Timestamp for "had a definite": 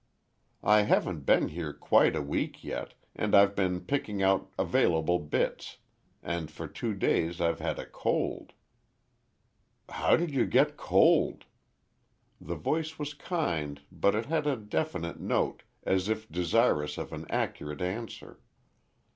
14.25-15.19